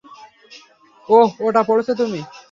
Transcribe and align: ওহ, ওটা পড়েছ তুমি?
ওহ, 1.09 1.29
ওটা 1.45 1.61
পড়েছ 1.63 1.87
তুমি? 1.99 2.19